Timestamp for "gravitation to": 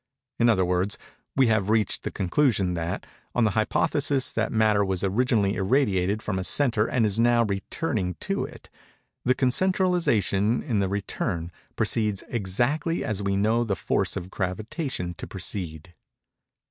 14.31-15.27